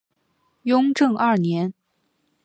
[0.63, 1.75] 雍正二年。